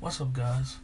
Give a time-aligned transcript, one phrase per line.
[0.00, 0.76] What's up, guys?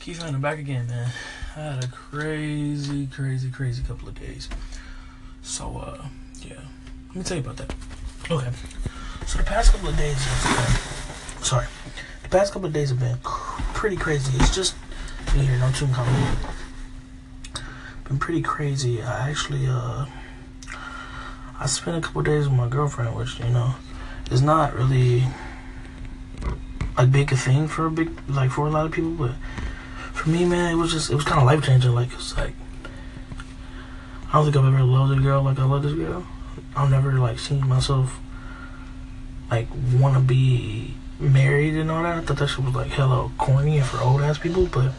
[0.00, 1.12] Keith Hanna back again, man.
[1.54, 4.48] I had a crazy, crazy, crazy couple of days.
[5.40, 6.08] So, uh,
[6.42, 6.62] yeah.
[7.08, 7.72] Let me tell you about that.
[8.28, 8.50] Okay.
[9.24, 11.66] So the past couple of days, been, sorry,
[12.24, 13.18] the past couple of days have been
[13.72, 14.36] pretty crazy.
[14.38, 14.74] It's just
[15.36, 16.36] you hear no tune coming.
[18.08, 19.00] Been pretty crazy.
[19.00, 20.06] I actually, uh,
[21.60, 23.76] I spent a couple days with my girlfriend, which you know
[24.28, 25.22] is not really
[27.00, 29.32] a big thing for a big like for a lot of people, but
[30.12, 31.94] for me, man, it was just it was kind of life changing.
[31.94, 32.54] Like it's like
[34.28, 36.26] I don't think I've ever loved a girl like I love this girl.
[36.76, 38.20] I've never like seen myself
[39.50, 42.18] like want to be married and all that.
[42.18, 44.92] I thought that shit was like hella corny and for old ass people, but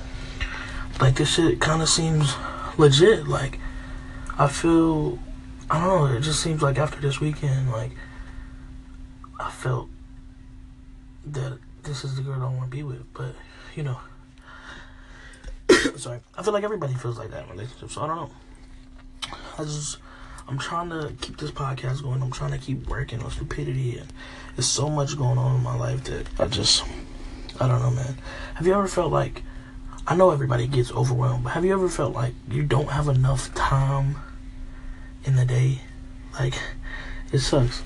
[1.00, 2.36] like this shit kind of seems
[2.78, 3.28] legit.
[3.28, 3.60] Like
[4.40, 5.20] I feel
[5.70, 6.18] I don't know.
[6.18, 7.92] It just seems like after this weekend, like
[9.40, 9.88] I felt
[11.26, 13.14] that this is the girl I want to be with.
[13.14, 13.36] But
[13.76, 14.00] you know,
[15.98, 17.96] sorry, I feel like everybody feels like that in relationships.
[17.96, 18.30] So I don't know.
[19.58, 19.98] I just
[20.48, 22.22] I'm trying to keep this podcast going.
[22.22, 24.12] I'm trying to keep working on stupidity, and
[24.56, 26.84] there's so much going on in my life that I just
[27.60, 28.18] I don't know, man.
[28.56, 29.44] Have you ever felt like
[30.08, 33.54] I know everybody gets overwhelmed, but have you ever felt like you don't have enough
[33.54, 34.18] time
[35.24, 35.82] in the day?
[36.40, 36.56] Like
[37.32, 37.84] it sucks.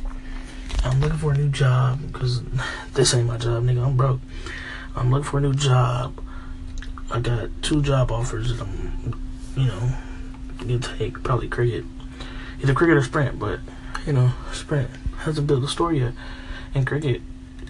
[0.85, 2.43] I'm looking for a new job because
[2.93, 3.83] this ain't my job, nigga.
[3.83, 4.21] I'm broke.
[4.95, 6.21] I'm looking for a new job.
[7.09, 9.19] I got two job offers that I'm,
[9.57, 9.89] you know,
[10.59, 11.23] gonna take.
[11.23, 11.85] Probably cricket,
[12.61, 13.39] either cricket or sprint.
[13.39, 13.61] But
[14.05, 16.13] you know, sprint hasn't built a story yet,
[16.75, 17.21] and cricket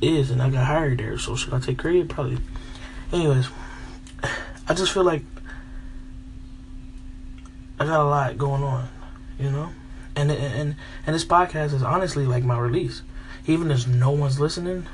[0.02, 1.18] is, and I got hired there.
[1.18, 2.10] So should I take cricket?
[2.10, 2.38] Probably.
[3.14, 3.48] Anyways,
[4.68, 5.24] I just feel like
[7.80, 8.90] I got a lot going on,
[9.40, 9.72] you know
[10.16, 13.02] and and and this podcast is honestly like my release.
[13.48, 14.88] Even if no one's listening,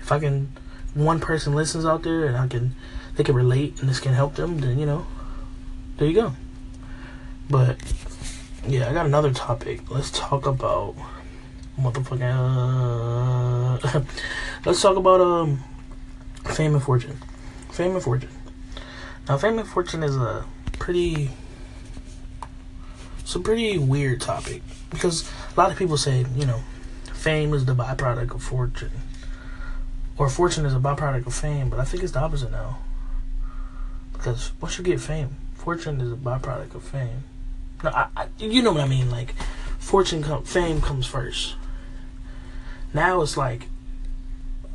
[0.00, 0.52] if I can,
[0.94, 2.74] one person listens out there and I can,
[3.16, 5.06] they can relate and this can help them, then you know,
[5.98, 6.32] there you go.
[7.48, 7.78] But
[8.66, 9.88] yeah, I got another topic.
[9.90, 10.96] Let's talk about
[11.78, 12.22] motherfucking.
[13.82, 14.00] Uh,
[14.64, 15.62] let's talk about um,
[16.44, 17.18] fame and fortune.
[17.70, 18.30] Fame and fortune.
[19.28, 20.44] Now, fame and fortune is a
[20.78, 21.30] pretty
[23.34, 26.62] it's a pretty weird topic because a lot of people say, you know,
[27.12, 28.92] fame is the byproduct of fortune,
[30.16, 31.68] or fortune is a byproduct of fame.
[31.68, 32.78] But I think it's the opposite now.
[34.12, 37.24] Because once you get fame, fortune is a byproduct of fame.
[37.82, 39.10] No, I, I, you know what I mean.
[39.10, 39.34] Like,
[39.80, 41.56] fortune, fame comes first.
[42.92, 43.66] Now it's like,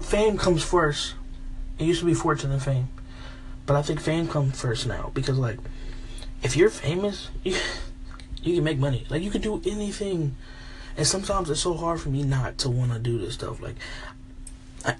[0.01, 1.13] fame comes first.
[1.77, 2.89] It used to be fortune and fame,
[3.65, 5.59] but I think fame comes first now because, like,
[6.43, 7.29] if you're famous.
[7.45, 7.55] You,
[8.43, 9.05] you can make money.
[9.09, 10.35] Like you can do anything.
[10.97, 13.61] And sometimes it's so hard for me not to want to do this stuff.
[13.61, 13.75] Like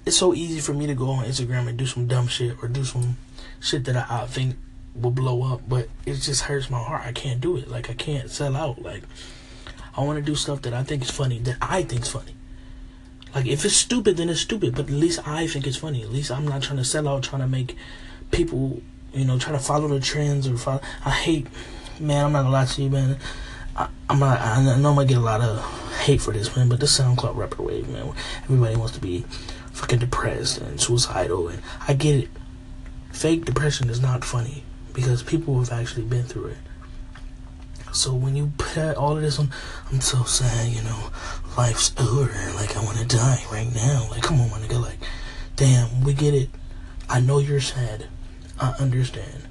[0.06, 2.68] it's so easy for me to go on Instagram and do some dumb shit or
[2.68, 3.16] do some
[3.60, 4.56] shit that I, I think
[4.94, 7.02] will blow up, but it just hurts my heart.
[7.04, 7.68] I can't do it.
[7.68, 8.82] Like I can't sell out.
[8.82, 9.02] Like
[9.96, 12.34] I want to do stuff that I think is funny, that I think is funny.
[13.34, 14.74] Like if it's stupid, then it's stupid.
[14.74, 16.02] But at least I think it's funny.
[16.02, 17.76] At least I'm not trying to sell out, trying to make
[18.30, 20.80] people, you know, try to follow the trends or follow.
[21.04, 21.46] I hate
[22.00, 23.16] man, I'm not gonna lie to you, man.
[23.76, 24.40] I, am not.
[24.40, 25.60] I know I'm gonna get a lot of
[26.00, 26.68] hate for this, man.
[26.68, 28.12] But this SoundCloud rapper wave, man.
[28.44, 29.24] Everybody wants to be
[29.72, 32.28] fucking depressed and suicidal, and I get it.
[33.12, 36.58] Fake depression is not funny because people have actually been through it.
[37.92, 39.50] So when you put all of this on,
[39.90, 41.10] I'm so sad, you know,
[41.56, 44.06] life's over, like I want to die right now.
[44.10, 44.98] Like, come on, my nigga, like,
[45.56, 46.50] damn, we get it.
[47.08, 48.06] I know you're sad.
[48.60, 49.48] I understand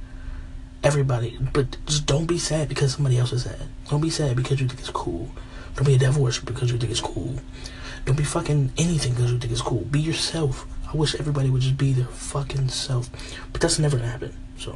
[0.84, 3.60] everybody, but just don't be sad because somebody else is sad.
[3.90, 5.30] Don't be sad because you think it's cool.
[5.76, 7.36] Don't be a devil worshiper because you think it's cool.
[8.06, 9.82] Don't be fucking anything because you think it's cool.
[9.82, 10.66] Be yourself.
[10.92, 13.10] I wish everybody would just be their fucking self,
[13.52, 14.36] but that's never gonna happen.
[14.58, 14.76] So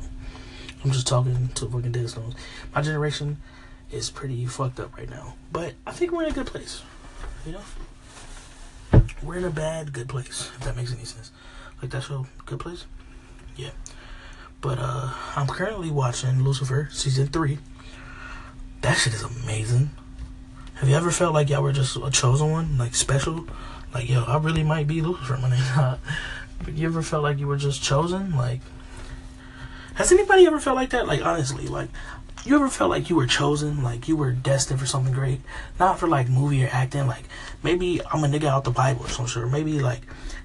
[0.84, 2.36] I'm just talking to fucking dead stones.
[2.76, 3.38] My generation
[3.92, 6.84] is pretty fucked up right now, but I think we're in a good place.
[7.46, 10.52] You know, we're in a bad good place.
[10.58, 11.32] If that makes any sense.
[11.84, 12.86] Like that show, Good Place.
[13.58, 13.72] Yeah.
[14.64, 17.60] But uh, I'm currently watching Lucifer season three.
[18.82, 19.92] That shit is amazing.
[20.76, 23.46] Have you ever felt like y'all were just a chosen one, like special?
[23.94, 25.64] Like yo, I really might be Lucifer, my name.
[26.64, 28.38] but you ever felt like you were just chosen?
[28.38, 28.62] Like,
[29.96, 31.08] has anybody ever felt like that?
[31.08, 31.90] Like honestly, like
[32.46, 35.40] you ever felt like you were chosen, like you were destined for something great?
[35.80, 37.24] Not for like movie or acting, like
[37.64, 39.44] maybe I'm a nigga out the Bible or some shit.
[39.44, 40.02] Or maybe like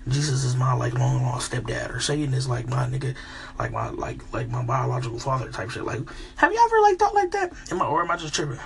[0.07, 3.15] Jesus is my like long lost stepdad, or Satan is like my nigga,
[3.59, 5.85] like my like like my biological father type shit.
[5.85, 6.01] Like,
[6.37, 7.53] have you ever like thought like that?
[7.71, 8.61] Am I or am I just tripping?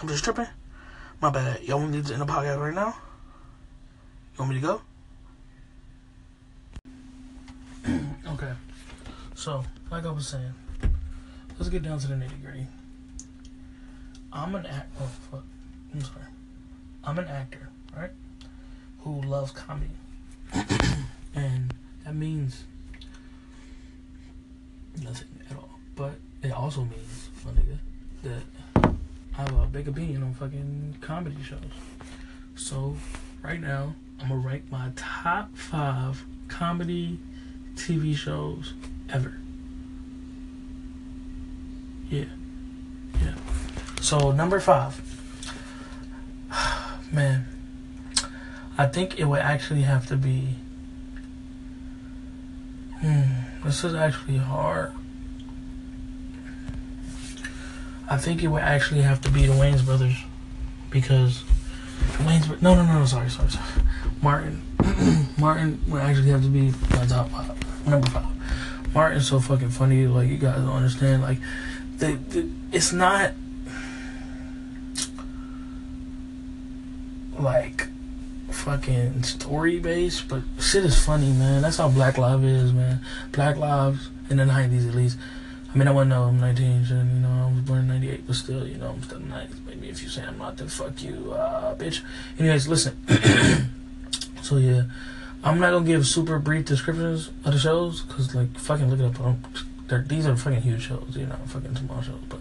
[0.00, 0.46] I'm just tripping.
[1.20, 1.62] My bad.
[1.62, 2.96] Y'all want me to end the podcast right now?
[4.34, 4.82] You want me to go?
[8.28, 8.52] Okay.
[9.34, 10.52] So, like I was saying,
[11.58, 12.66] let's get down to the nitty gritty.
[14.32, 14.92] I'm an act.
[15.00, 15.44] Oh fuck.
[15.94, 16.26] I'm sorry.
[17.04, 18.10] I'm an actor, right?
[19.00, 19.90] Who loves comedy,
[21.34, 21.72] and
[22.04, 22.64] that means
[25.02, 25.78] nothing at all.
[25.94, 27.78] But it also means, my nigga,
[28.24, 28.94] that
[29.38, 31.60] I have a big opinion on fucking comedy shows.
[32.56, 32.96] So,
[33.42, 37.18] right now, I'm gonna rank my top five comedy
[37.76, 38.74] TV shows
[39.08, 39.38] ever.
[42.10, 42.24] Yeah.
[43.22, 43.34] Yeah.
[44.00, 45.00] So, number five.
[47.12, 47.46] Man.
[48.78, 50.48] I think it would actually have to be.
[53.00, 53.22] Hmm.
[53.64, 54.92] This is actually hard.
[58.08, 60.16] I think it would actually have to be the Wayans brothers
[60.90, 61.42] because
[62.18, 62.60] Wayans.
[62.62, 63.06] No, no, no, no.
[63.06, 63.66] Sorry, sorry, sorry.
[64.22, 64.62] Martin.
[65.38, 68.26] Martin would actually have to be my top five, number five.
[68.94, 70.06] Martin's so fucking funny.
[70.06, 71.22] Like you guys don't understand.
[71.22, 71.38] Like,
[71.98, 73.32] the, the it's not
[77.38, 77.88] like
[78.50, 81.62] fucking story based, but shit is funny, man.
[81.62, 83.00] That's how Black Lives is, man.
[83.32, 85.18] Black Lives in the nineties, at least.
[85.76, 88.26] I mean, I wouldn't know I'm 19, so, you know, I was born in 98,
[88.26, 89.56] but still, you know, I'm still 90s.
[89.66, 92.00] Maybe if you say I'm not, then fuck you, uh, bitch.
[92.38, 92.96] Anyways, listen.
[94.42, 94.84] so, yeah,
[95.44, 99.20] I'm not gonna give super brief descriptions of the shows, because, like, fucking look it
[99.20, 99.36] up.
[99.88, 102.40] They're, these are fucking huge shows, you know, fucking small shows, but,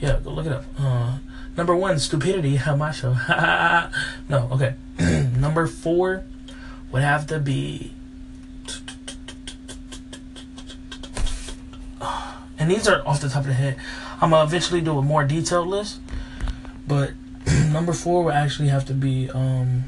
[0.00, 0.64] yeah, go look it up.
[0.78, 1.18] Uh,
[1.56, 3.12] number one, Stupidity, how my show.
[4.28, 4.74] no, okay.
[5.38, 6.24] number four
[6.90, 7.92] would have to be
[12.58, 13.76] and these are off the top of the head.
[14.20, 16.00] I'm gonna eventually do a more detailed list,
[16.86, 17.12] but
[17.46, 19.84] number four would actually have to be um,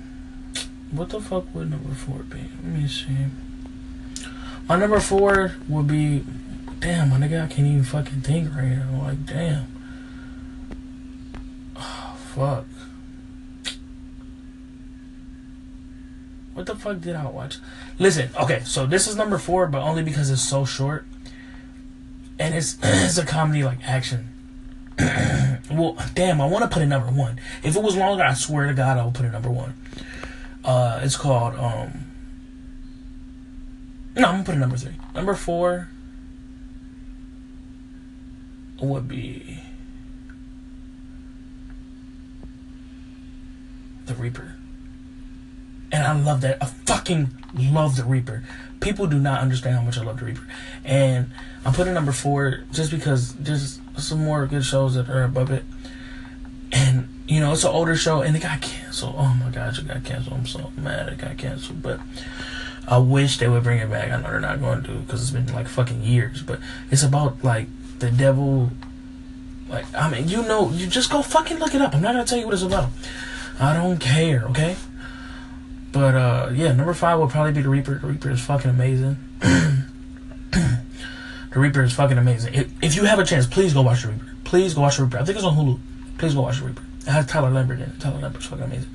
[0.90, 2.38] what the fuck would number four be?
[2.62, 3.16] Let me see.
[4.68, 6.24] My number four would be,
[6.82, 9.04] damn, my nigga, I can't even fucking think right now.
[9.04, 9.66] Like, damn.
[11.76, 12.66] Oh, fuck.
[16.54, 17.58] What the fuck did I watch?
[17.98, 21.06] Listen, okay, so this is number four, but only because it's so short
[22.38, 24.28] and it's it's a comedy like action.
[24.98, 27.40] well, damn, I want to put it number one.
[27.62, 29.74] If it was longer, I swear to God, I would put it number one.
[30.64, 32.06] Uh, it's called um.
[34.14, 34.96] No, I'm gonna put it number three.
[35.14, 35.88] Number four
[38.88, 39.58] would be
[44.06, 44.56] the Reaper.
[45.90, 46.58] And I love that.
[46.62, 48.44] I fucking love the Reaper.
[48.80, 50.46] People do not understand how much I love the Reaper.
[50.84, 51.30] And
[51.64, 55.64] I'm putting number four just because there's some more good shows that are above it.
[56.72, 59.14] And, you know, it's an older show and it got canceled.
[59.18, 60.36] Oh my gosh, it got canceled.
[60.36, 61.82] I'm so mad it got canceled.
[61.82, 62.00] But
[62.88, 64.10] I wish they would bring it back.
[64.10, 66.42] I know they're not going to because it's been like fucking years.
[66.42, 66.58] But
[66.90, 67.68] it's about like
[68.02, 68.70] the devil.
[69.68, 71.94] Like, I mean, you know, you just go fucking look it up.
[71.94, 72.90] I'm not to tell you what it's about.
[73.58, 74.76] I don't care, okay?
[75.92, 77.98] But uh, yeah, number five will probably be the Reaper.
[77.98, 79.16] The Reaper is fucking amazing.
[79.40, 79.86] the
[81.54, 82.54] Reaper is fucking amazing.
[82.54, 84.26] If, if you have a chance, please go watch the Reaper.
[84.44, 85.18] Please go watch the Reaper.
[85.18, 85.78] I think it's on Hulu.
[86.18, 86.82] Please go watch the Reaper.
[87.06, 88.00] It has Tyler Lambert in it.
[88.00, 88.90] Tyler Lambert's fucking amazing.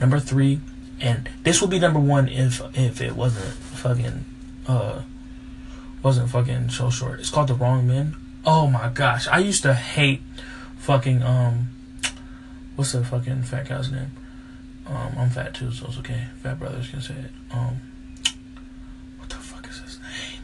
[0.00, 0.60] Number three,
[1.00, 4.24] and this would be number one if if it wasn't fucking
[4.66, 5.02] uh
[6.06, 7.18] wasn't fucking so short.
[7.18, 8.14] It's called The Wrong Men.
[8.44, 10.22] Oh my gosh, I used to hate
[10.76, 11.70] fucking um
[12.76, 14.12] what's the fucking fat guy's name?
[14.86, 16.28] Um, I'm fat too, so it's okay.
[16.44, 17.32] Fat brothers can say it.
[17.50, 17.80] Um,
[19.18, 20.42] what the fuck is his name?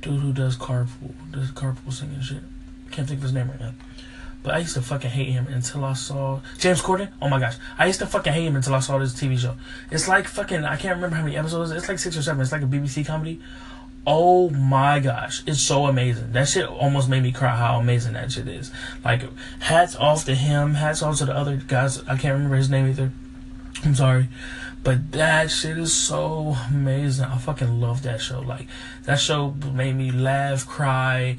[0.00, 2.42] Dude who does carpool, does carpool singing shit.
[2.90, 3.72] Can't think of his name right now.
[4.42, 7.10] But I used to fucking hate him until I saw James Corden.
[7.22, 9.54] Oh my gosh, I used to fucking hate him until I saw this TV show.
[9.92, 11.70] It's like fucking I can't remember how many episodes.
[11.70, 12.40] It's like six or seven.
[12.42, 13.40] It's like a BBC comedy.
[14.06, 16.32] Oh my gosh, it's so amazing.
[16.32, 18.70] That shit almost made me cry how amazing that shit is.
[19.04, 19.22] Like,
[19.58, 22.00] hats off to him, hats off to the other guys.
[22.04, 23.10] I can't remember his name either.
[23.84, 24.28] I'm sorry.
[24.84, 27.24] But that shit is so amazing.
[27.24, 28.40] I fucking love that show.
[28.40, 28.68] Like,
[29.04, 31.38] that show made me laugh, cry,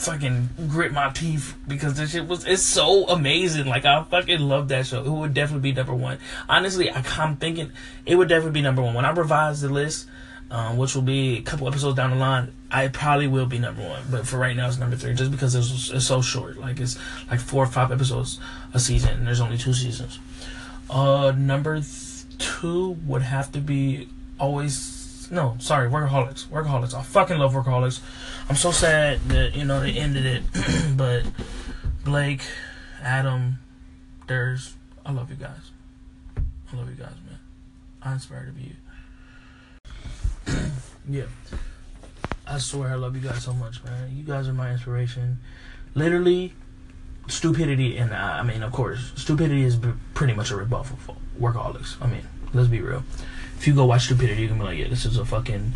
[0.00, 3.66] fucking grit my teeth because this shit was it's so amazing.
[3.66, 5.04] Like I fucking love that show.
[5.04, 6.18] It would definitely be number one.
[6.48, 7.70] Honestly, I, I'm thinking
[8.06, 8.94] it would definitely be number one.
[8.94, 10.08] When I revise the list,
[10.50, 13.82] um, which will be a couple episodes down the line, I probably will be number
[13.82, 14.02] one.
[14.10, 16.58] But for right now, it's number three, just because it's, it's so short.
[16.58, 16.98] Like it's
[17.30, 18.40] like four or five episodes
[18.74, 20.18] a season, and there's only two seasons.
[20.88, 21.80] Uh, number
[22.38, 26.46] two would have to be always no, sorry, workaholics.
[26.48, 26.92] Workaholics.
[26.92, 28.00] I fucking love workaholics.
[28.48, 30.42] I'm so sad that you know they ended it,
[30.96, 31.24] but
[32.04, 32.42] Blake,
[33.00, 33.58] Adam,
[34.26, 34.74] there's
[35.06, 35.70] I love you guys.
[36.36, 37.38] I love you guys, man.
[38.02, 38.76] I inspire to be you.
[41.10, 41.24] Yeah.
[42.46, 44.16] I swear I love you guys so much, man.
[44.16, 45.38] You guys are my inspiration.
[45.94, 46.52] Literally,
[47.28, 51.16] stupidity and uh, I mean, of course, stupidity is b- pretty much a rebuff of
[51.40, 51.96] workaholics.
[52.00, 53.04] I mean, let's be real.
[53.56, 55.74] If you go watch stupidity, you can be like, yeah, this is a fucking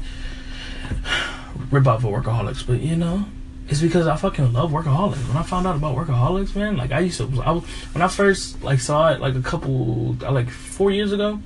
[1.70, 2.66] rebuff of workaholics.
[2.66, 3.26] But you know,
[3.68, 5.28] it's because I fucking love workaholics.
[5.28, 8.08] When I found out about workaholics, man, like I used to, I was, when I
[8.08, 11.40] first like saw it like a couple, like four years ago.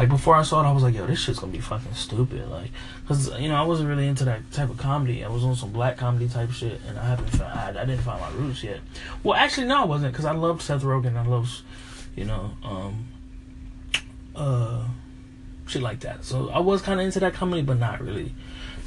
[0.00, 2.48] Like before I saw it, I was like, "Yo, this shit's gonna be fucking stupid."
[2.48, 2.70] Like,
[3.06, 5.22] cause you know I wasn't really into that type of comedy.
[5.22, 8.00] I was on some black comedy type shit, and I haven't, found, I, I didn't
[8.00, 8.80] find my roots yet.
[9.22, 11.18] Well, actually, no, I wasn't, cause I loved Seth Rogen.
[11.18, 11.50] I loved,
[12.16, 13.08] you know, um,
[14.34, 14.84] uh,
[15.66, 16.24] shit like that.
[16.24, 18.34] So I was kind of into that comedy, but not really.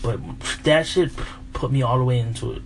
[0.01, 0.19] But
[0.63, 1.11] that shit
[1.53, 2.63] put me all the way into it.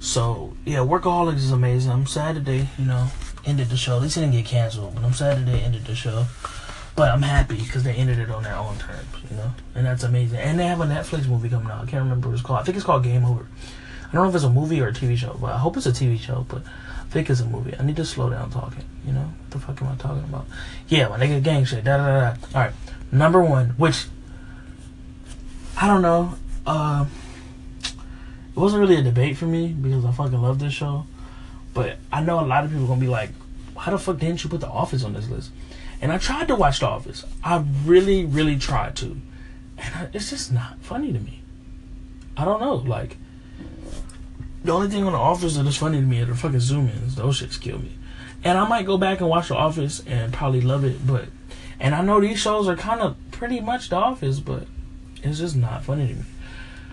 [0.00, 1.92] So yeah, Workaholics is amazing.
[1.92, 3.08] I'm sad they, you know,
[3.46, 3.96] ended the show.
[3.96, 6.26] At least it didn't get canceled, but I'm sad that they ended the show.
[6.98, 10.02] But I'm happy because they ended it on their own terms, you know, and that's
[10.02, 10.40] amazing.
[10.40, 11.84] And they have a Netflix movie coming out.
[11.84, 12.58] I can't remember what it's called.
[12.58, 13.46] I think it's called Game Over.
[14.08, 15.86] I don't know if it's a movie or a TV show, but I hope it's
[15.86, 16.44] a TV show.
[16.48, 17.72] But I think it's a movie.
[17.78, 18.82] I need to slow down talking.
[19.06, 20.46] You know, what the fuck am I talking about?
[20.88, 21.84] Yeah, my nigga gang shit.
[21.84, 22.20] Da da da.
[22.34, 22.36] da.
[22.52, 22.72] All right,
[23.12, 24.06] number one, which
[25.80, 26.34] I don't know.
[26.66, 27.06] Uh,
[27.84, 31.06] it wasn't really a debate for me because I fucking love this show.
[31.74, 33.30] But I know a lot of people gonna be like,
[33.76, 35.52] "How the fuck didn't you put The Office on this list?"
[36.00, 37.24] And I tried to watch The Office.
[37.42, 39.20] I really, really tried to.
[39.76, 41.42] And I, it's just not funny to me.
[42.36, 42.74] I don't know.
[42.74, 43.16] Like,
[44.62, 46.88] the only thing on The Office that is funny to me are the fucking zoom
[46.88, 47.16] ins.
[47.16, 47.96] Those shits kill me.
[48.44, 51.06] And I might go back and watch The Office and probably love it.
[51.06, 51.26] But,
[51.80, 54.66] and I know these shows are kind of pretty much The Office, but
[55.22, 56.24] it's just not funny to me.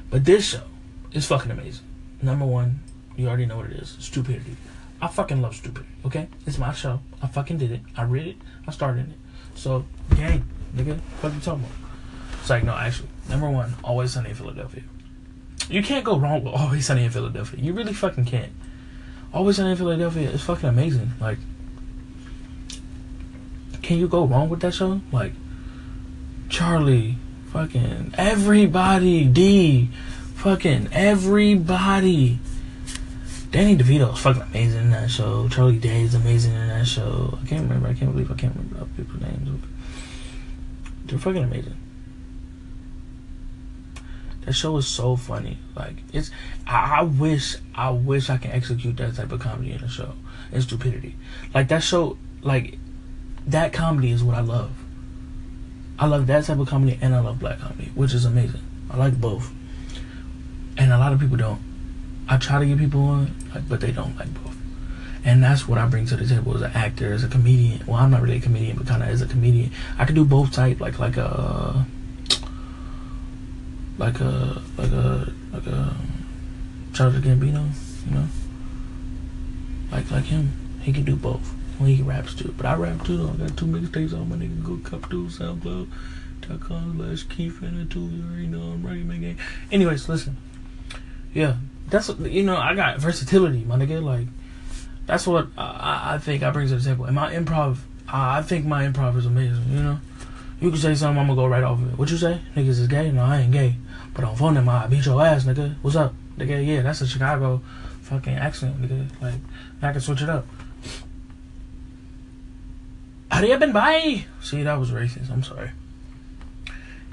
[0.10, 0.64] But this show
[1.12, 1.86] is fucking amazing.
[2.22, 2.80] Number one,
[3.16, 4.58] you already know what it is stupidity.
[5.06, 5.86] I fucking love stupid.
[6.04, 6.28] okay?
[6.48, 7.00] It's my show.
[7.22, 7.82] I fucking did it.
[7.96, 8.38] I read it.
[8.68, 9.16] I started it.
[9.54, 9.86] So,
[10.16, 11.76] gang, nigga, what you talking about?
[12.40, 14.82] It's like, no, actually, number one, Always Sunny in Philadelphia.
[15.70, 17.60] You can't go wrong with Always Sunny in Philadelphia.
[17.60, 18.52] You really fucking can't.
[19.32, 21.12] Always Sunny in Philadelphia is fucking amazing.
[21.22, 21.38] Like,
[23.84, 25.02] can you go wrong with that show?
[25.12, 25.34] Like,
[26.50, 27.18] Charlie,
[27.54, 29.90] fucking everybody, D,
[30.34, 32.40] fucking everybody.
[33.56, 35.48] Danny DeVito is fucking amazing in that show.
[35.48, 37.40] Charlie Day is amazing in that show.
[37.42, 37.88] I can't remember.
[37.88, 39.62] I can't believe I can't remember other people's names.
[41.06, 41.78] They're fucking amazing.
[44.42, 45.58] That show is so funny.
[45.74, 46.32] Like it's,
[46.68, 50.16] I, I wish, I wish I can execute that type of comedy in a show.
[50.52, 51.16] And stupidity,
[51.54, 52.78] like that show, like
[53.48, 54.74] that comedy is what I love.
[55.98, 58.60] I love that type of comedy, and I love black comedy, which is amazing.
[58.92, 59.50] I like both,
[60.78, 61.62] and a lot of people don't.
[62.28, 63.36] I try to get people on,
[63.70, 64.56] but they don't like both.
[65.24, 67.84] And that's what I bring to the table as an actor, as a comedian.
[67.88, 70.24] Well, I'm not really a comedian, but kind of as a comedian, I can do
[70.24, 71.86] both type, like like a
[73.98, 75.96] like a like a like a
[76.94, 77.70] Childish Gambino,
[78.06, 78.28] you know,
[79.92, 80.52] like like him.
[80.82, 81.54] He can do both.
[81.80, 83.30] Well, he raps too, but I rap too.
[83.34, 84.64] I got two mixtapes on my nigga.
[84.64, 88.00] Go cup to SoundCloud.com slash Keith and two.
[88.00, 89.38] You already know I'm ready, my game.
[89.72, 90.38] Anyways, listen.
[91.34, 94.04] Yeah, that's you know I got versatility, my nigga.
[94.04, 94.28] Like
[95.06, 97.06] that's what I, I think I bring to the table.
[97.06, 97.78] And my improv,
[98.08, 99.66] I think my improv is amazing.
[99.70, 100.00] You know,
[100.60, 101.98] you can say something, I'm gonna go right off of it.
[101.98, 102.42] What you say?
[102.56, 103.12] Niggas is gay?
[103.12, 103.76] No, I ain't gay.
[104.14, 105.76] But on phone them, I beat your ass, nigga.
[105.82, 106.66] What's up, nigga?
[106.66, 107.62] Yeah, that's a Chicago
[108.02, 109.10] fucking accent, nigga.
[109.22, 109.36] Like
[109.82, 110.48] I can switch it up.
[113.32, 114.26] Hurry up and buy.
[114.42, 115.30] See, that was racist.
[115.30, 115.72] I'm sorry.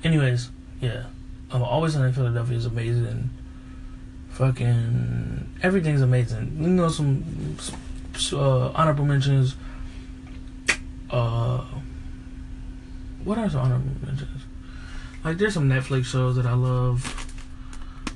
[0.05, 0.51] Anyways,
[0.81, 1.05] yeah,
[1.51, 3.31] I'm always in Philadelphia is amazing
[4.33, 6.57] fucking everything's amazing.
[6.61, 7.57] You know some
[8.33, 9.55] uh, honorable mentions.
[11.11, 11.65] Uh,
[13.25, 14.43] what are some honorable mentions?
[15.25, 17.29] Like there's some Netflix shows that I love.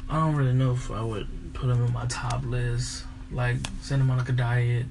[0.09, 3.05] I don't really know if I would put them in my top list.
[3.31, 4.87] Like Santa Monica Diet.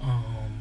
[0.00, 0.60] Um,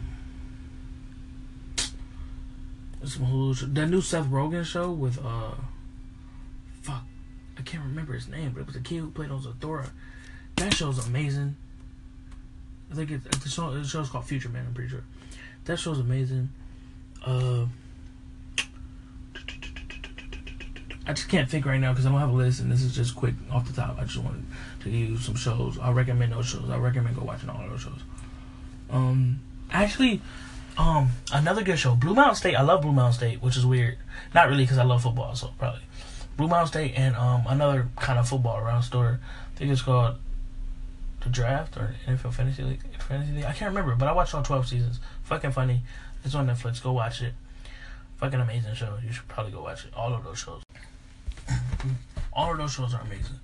[3.05, 5.51] some Hulu that new Seth Rogen show with uh,
[6.81, 7.03] fuck
[7.59, 9.89] I can't remember his name, but it was a kid who played on Zathura.
[10.55, 11.57] That show's amazing.
[12.89, 13.71] I think it's the show.
[13.71, 14.65] The show's called Future Man.
[14.65, 15.03] I'm pretty sure.
[15.65, 16.49] That show's amazing.
[17.25, 17.65] Uh,
[21.05, 22.95] I just can't think right now because I don't have a list, and this is
[22.95, 23.97] just quick off the top.
[23.99, 24.45] I just wanted
[24.81, 25.77] to give you some shows.
[25.79, 26.69] I recommend those shows.
[26.69, 27.99] I recommend go watching all those shows.
[28.89, 30.21] Um, actually,
[30.77, 32.55] um, another good show, Blue Mountain State.
[32.55, 33.97] I love Blue Mountain State, which is weird.
[34.33, 35.81] Not really because I love football, so probably.
[36.39, 39.15] Blue Mountain State and um, another kind of football around story.
[39.15, 40.15] I think it's called
[41.19, 42.79] the Draft or NFL Fantasy League.
[42.98, 43.43] Fantasy League.
[43.43, 45.01] I can't remember, but I watched all twelve seasons.
[45.24, 45.81] Fucking funny.
[46.24, 46.81] It's on Netflix.
[46.81, 47.34] Go watch it.
[48.19, 48.98] Fucking amazing show.
[49.05, 49.93] You should probably go watch it.
[49.93, 50.63] All of those shows.
[52.31, 53.36] All of those shows are amazing.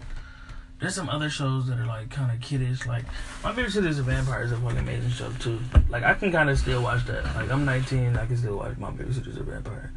[0.79, 2.85] There's some other shows that are like kind of kiddish.
[2.85, 3.03] Like
[3.43, 5.59] my favorite vampire is a fucking amazing show too.
[5.89, 7.25] Like I can kind of still watch that.
[7.35, 9.91] Like I'm 19, I can still watch my favorite shit is a vampire.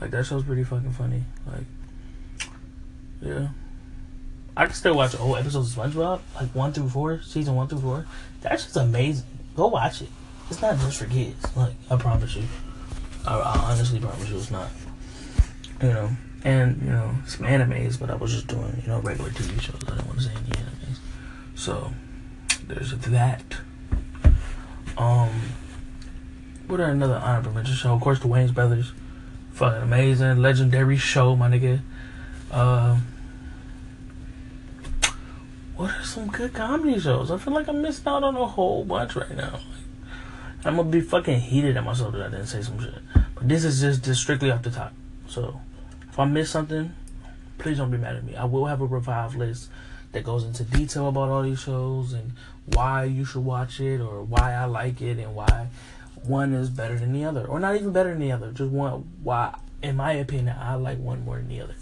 [0.00, 1.24] Like that show's pretty fucking funny.
[1.44, 1.64] Like
[3.20, 3.48] yeah.
[4.56, 7.80] I can still watch old episodes of SpongeBob, like one through four, season one through
[7.80, 8.06] four.
[8.40, 9.26] That's just amazing.
[9.54, 10.08] Go watch it.
[10.50, 11.56] It's not just for kids.
[11.56, 12.44] Like I promise you.
[13.26, 14.70] I, I honestly promise you, it's not.
[15.82, 16.10] You know,
[16.44, 19.76] and you know, some animes, but I was just doing you know regular TV shows.
[19.86, 20.98] I didn't want to say any animes.
[21.54, 21.92] So
[22.66, 23.56] there's that.
[24.96, 25.30] Um,
[26.66, 27.92] what are another honorable mention show?
[27.92, 28.92] Of course, the Wayans Brothers,
[29.52, 31.80] fucking amazing, legendary show, my nigga.
[32.50, 32.98] Uh,
[35.76, 37.30] what are some good comedy shows?
[37.30, 39.60] I feel like I'm missing out on a whole bunch right now.
[40.64, 42.94] I'm gonna be fucking heated at myself that I didn't say some shit.
[43.34, 44.92] But this is just, just strictly off the top.
[45.28, 45.60] So
[46.08, 46.94] if I miss something,
[47.58, 48.36] please don't be mad at me.
[48.36, 49.68] I will have a revived list
[50.12, 52.32] that goes into detail about all these shows and
[52.66, 55.68] why you should watch it or why I like it and why
[56.22, 57.44] one is better than the other.
[57.44, 58.50] Or not even better than the other.
[58.50, 61.74] Just one why in my opinion I like one more than the other.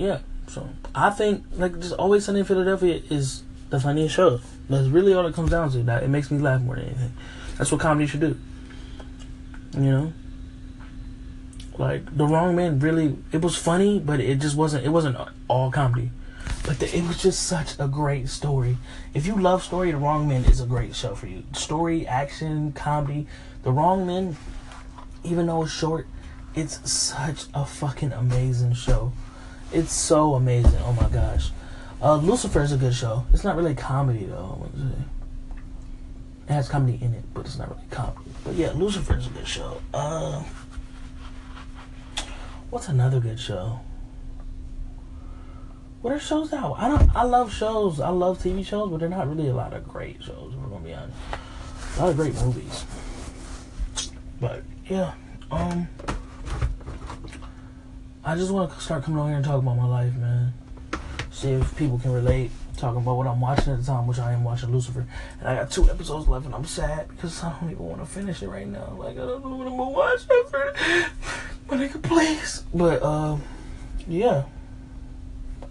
[0.00, 0.20] Yeah.
[0.48, 4.40] So I think like just always sunny in Philadelphia is the funniest show.
[4.68, 5.82] That's really all it comes down to.
[5.82, 7.12] That it makes me laugh more than anything.
[7.58, 8.36] That's what comedy should do.
[9.74, 10.12] You know?
[11.76, 15.70] Like the wrong man really it was funny, but it just wasn't it wasn't all
[15.70, 16.10] comedy.
[16.64, 18.78] But the, it was just such a great story.
[19.12, 21.42] If you love story, The Wrong Men is a great show for you.
[21.52, 23.26] Story, action, comedy.
[23.62, 24.36] The Wrong Men,
[25.24, 26.06] even though it's short,
[26.54, 29.12] it's such a fucking amazing show.
[29.72, 30.80] It's so amazing.
[30.84, 31.50] Oh my gosh.
[32.02, 33.24] Uh, Lucifer is a good show.
[33.32, 34.68] It's not really comedy though.
[36.48, 38.30] It has comedy in it, but it's not really comedy.
[38.44, 39.80] But yeah, Lucifer is a good show.
[39.94, 40.42] Uh,
[42.70, 43.80] what's another good show?
[46.02, 46.76] What are shows out?
[46.78, 47.14] I don't.
[47.14, 48.00] I love shows.
[48.00, 50.54] I love TV shows, but they're not really a lot of great shows.
[50.54, 51.16] If we're gonna be honest,
[51.96, 52.84] a lot of great movies.
[54.40, 55.12] But yeah,
[55.50, 55.86] um.
[58.30, 60.52] I just want to start coming on here and talk about my life, man.
[61.32, 62.52] See if people can relate.
[62.76, 65.04] Talking about what I'm watching at the time, which I am watching Lucifer,
[65.40, 68.06] and I got two episodes left, and I'm sad because I don't even want to
[68.06, 68.94] finish it right now.
[68.96, 70.72] Like I don't know what I'm gonna watch after.
[71.68, 72.62] My nigga, please.
[72.72, 73.42] But um,
[74.06, 74.44] yeah.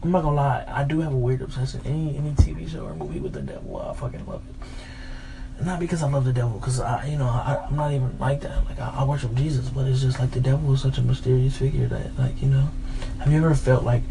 [0.03, 0.65] I'm not gonna lie.
[0.67, 1.79] I do have a weird obsession.
[1.85, 4.55] Any any TV show or movie with the devil, I fucking love it.
[5.61, 8.41] Not because I love the devil, because I, you know, I, am not even like
[8.41, 8.63] that.
[8.65, 11.57] Like I, I worship Jesus, but it's just like the devil is such a mysterious
[11.57, 12.69] figure that, like, you know,
[13.19, 14.03] have you ever felt like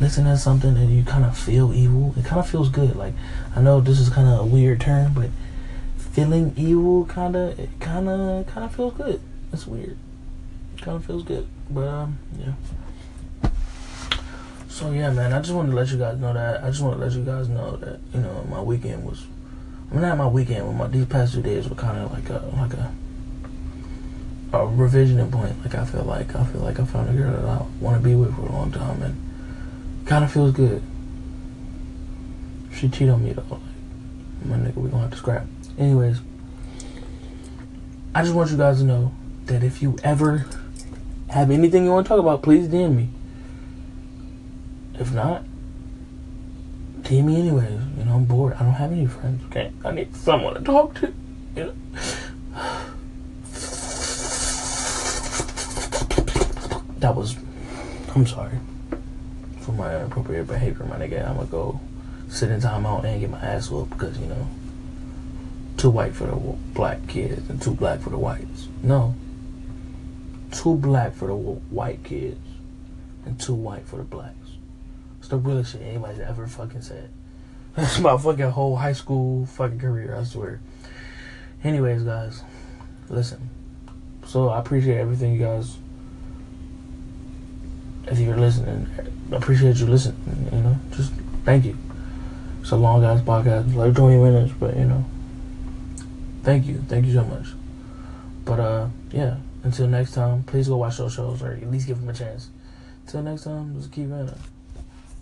[0.00, 2.14] listening to something and you kind of feel evil?
[2.16, 2.96] It kind of feels good.
[2.96, 3.14] Like
[3.54, 5.30] I know this is kind of a weird term, but
[5.96, 9.20] feeling evil kind of, it kind of, kind of feels good.
[9.52, 9.96] It's weird.
[10.76, 13.50] It kind of feels good, but um, yeah.
[14.68, 16.62] So yeah, man, I just wanted to let you guys know that.
[16.62, 19.26] I just want to let you guys know that you know my weekend was.
[19.90, 22.44] Mean, not my weekend, but my these past two days were kind of like a
[22.56, 22.92] like a
[24.52, 25.54] a revision point.
[25.64, 28.02] Like I feel like I feel like I found a girl that I want to
[28.02, 29.16] be with for a long time, and
[30.06, 30.82] kind of feels good.
[32.74, 33.42] She cheated on me though.
[33.50, 33.60] Like,
[34.44, 35.46] my nigga, we gonna have to scrap.
[35.78, 36.20] Anyways,
[38.14, 39.12] I just want you guys to know
[39.46, 40.46] that if you ever
[41.28, 43.08] have anything you want to talk about, please DM me.
[44.98, 45.44] If not,
[47.08, 47.80] DM me anyways.
[47.96, 48.52] You know, I'm bored.
[48.52, 49.42] I don't have any friends.
[49.46, 51.14] Okay, I need someone to talk to.
[51.56, 51.74] You know.
[56.98, 57.34] That was.
[58.14, 58.58] I'm sorry
[59.60, 61.26] for my inappropriate behavior, my nigga.
[61.26, 61.80] I'm gonna go
[62.28, 64.46] sit in timeout and get my ass whooped because you know,
[65.78, 66.36] too white for the
[66.74, 68.68] black kids and too black for the whites.
[68.82, 69.14] No,
[70.52, 72.38] too black for the white kids
[73.24, 74.47] and too white for the blacks.
[75.18, 77.10] It's the realest shit anybody's ever fucking said.
[77.76, 80.60] That's my fucking whole high school fucking career, I swear.
[81.64, 82.42] Anyways, guys,
[83.08, 83.50] listen.
[84.26, 85.76] So I appreciate everything you guys.
[88.06, 88.86] If you're listening,
[89.32, 90.48] I appreciate you listening.
[90.52, 91.12] You know, just
[91.44, 91.76] thank you.
[92.60, 95.04] It's a long ass podcast, like 20 minutes, but you know,
[96.42, 97.48] thank you, thank you so much.
[98.44, 99.36] But uh, yeah.
[99.62, 102.48] Until next time, please go watch those shows or at least give them a chance.
[103.06, 104.34] Until next time, just keep running.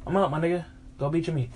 [0.07, 0.64] I'm out, my nigga.
[0.99, 1.51] Go beat your meat.